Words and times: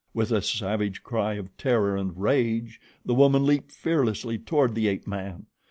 With 0.15 0.31
a 0.31 0.41
savage 0.41 1.03
cry 1.03 1.35
of 1.35 1.55
terror 1.57 1.95
and 1.95 2.19
rage, 2.19 2.81
the 3.05 3.13
woman 3.13 3.45
leaped 3.45 3.71
fearlessly 3.71 4.39
toward 4.39 4.73
the 4.73 4.87
ape 4.87 5.05
man. 5.05 5.45